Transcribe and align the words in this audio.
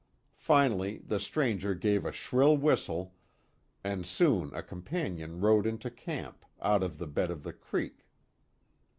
Finally 0.39 0.97
the 1.05 1.19
stranger 1.19 1.75
gave 1.75 2.03
a 2.07 2.11
shrill 2.11 2.57
whistle, 2.57 3.13
and 3.83 4.03
soon 4.03 4.51
a 4.55 4.63
companion 4.63 5.39
rode 5.39 5.67
into 5.67 5.91
camp, 5.91 6.43
out 6.59 6.81
of 6.81 6.97
the 6.97 7.05
bed 7.05 7.29
of 7.29 7.43
the 7.43 7.53
creek. 7.53 8.07